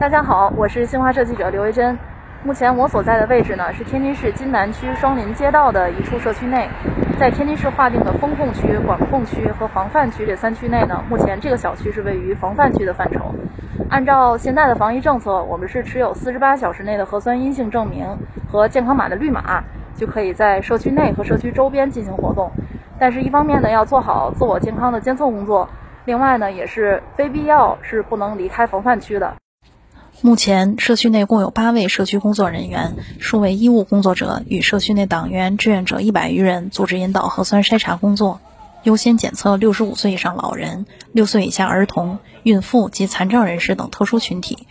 [0.00, 1.94] 大家好，我是新华社记者刘维珍。
[2.42, 6.66] 目前我所在的位置呢是天津市津南区双林街道的一处社区内，
[7.18, 13.34] 在天津市划定的风控区、管控区和防范区这三区内呢，目前这个小区是位于防范区的范畴。
[13.90, 18.06] 按照现在的防疫政策，我们是持有四十八小时内的核酸阴性证明
[18.50, 19.62] 和健康码的绿码，
[19.94, 22.50] 就可以在社区内和社区周边进行活动。
[22.98, 25.68] 但是，一方面呢，要做好自我健康的监测工作；
[26.06, 29.30] 另外呢，也是非必要是不能离开防范区的。
[30.22, 38.38] 目前，社区内共有八位社区工作人员、数位医务工作者与社区内党员、志愿者一百余人组织引导核酸筛查工作，
[38.82, 44.66] 优先检测六十五岁以上老人、六岁以下儿童、孕妇及残障人士等特殊群体。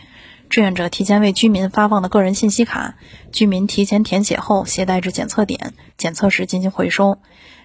[0.48, 2.94] 志愿者提前为居民发放的个人信息卡，
[3.32, 7.18] 居民提前填写后携带至检测点，检测时进行回收。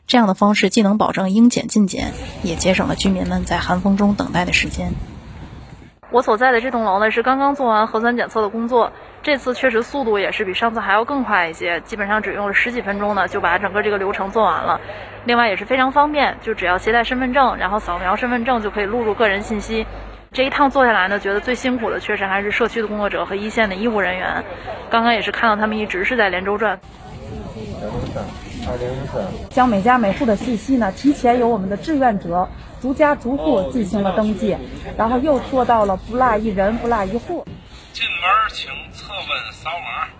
[0.07, 4.93] 这样的方式既能保证应检尽检，也节省了居民们在寒风中等待的时间。
[6.15, 8.89] 我所在的这栋楼呢，是刚刚做完核酸检测的工作。
[9.21, 14.79] 这次确实速度也是比上次还要更快一些，基本上只用了十几分钟呢，就把整个这个流程做完了。
[15.25, 19.85] 另外也是非常方便，就只要携带身份证，然后扫描身份证就可以录入个人信息。
[20.31, 24.41] 这一趟做下来呢，觉得最辛苦的确实还是社区的工作者和一线的医护人员。
[24.89, 26.79] 刚刚也是看到他们一直是在连轴转。
[28.67, 32.47] 二零一四，将每家每户的信息呢，提前由我们的志愿者
[32.85, 34.55] 逐家逐户进行了登记，
[34.95, 37.43] 然后又做到了不落一人不落一户。
[37.93, 38.21] 进门
[38.53, 40.13] 请测温扫码。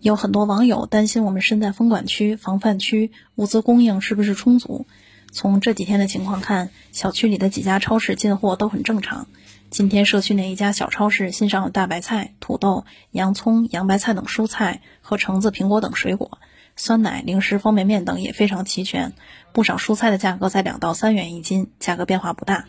[0.00, 4.86] 有很多网友担心我们身在封管区、防范区，物资供应是不是充足？
[5.30, 9.26] 从这几天的情况看，小区里的几家超市进货都很正常。
[9.68, 16.39] 今天社区内一家小超市新上了大白菜、土豆、洋葱、洋白菜等蔬菜和橙子、苹果等水果。
[16.80, 19.12] 酸奶、零食、方便面等也非常齐全，
[19.52, 22.64] 不少蔬菜的价格在两到三元一斤，价格变化不大。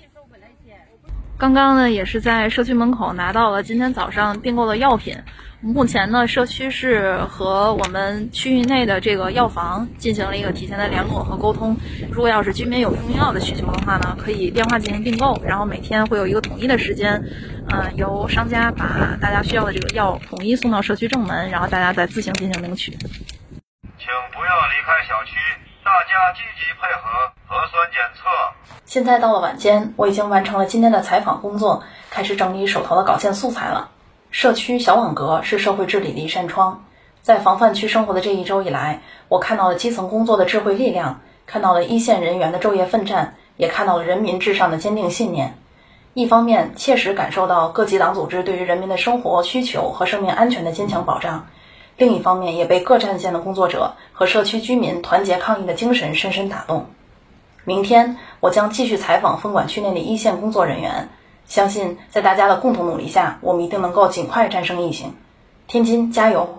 [1.37, 5.17] 刚刚呢，也是在社区门口拿到了今天早上订购的药品。
[5.61, 11.77] 目前呢，社区是和我们区域内的这个药房进行了一个提前的联络和沟通。
[12.11, 17.23] 如果要是居民有用药的需求的话呢，可以电话进行订购，然后每天会有一个统一的时间，
[17.69, 22.97] 嗯，由商家把大家需要的这个药统一送到社区正门，然后大家再自行进行领取。
[24.81, 25.35] 开小区，
[25.83, 28.21] 大家积极配合核酸检测。
[28.85, 33.89] 现在到了晚间，我已经完成了今天的采访工作，开始整理手头的稿件素材了。
[34.31, 36.83] 社区小网格是社会治理的一扇窗，
[37.21, 45.57] 在防范区生活的这一周以来，我看到了基层工作的智慧力量，看到了一线人员的昼夜奋战，也看到了人民至上的坚定信念。
[46.13, 51.47] 一方面，切实感受到各级党组织对于人民的生活需求和生命安全的坚强保障。
[52.01, 56.87] 另一方面，也被各战线的工作者和社区居民团结抗疫的精神深深打动。
[57.63, 61.09] 明天，我将继续采访封管区内的一线工作人员。
[61.45, 65.13] 相信在大家的共同努力下，我们一定能够尽快战胜疫情。
[65.67, 66.49] 天津，加油！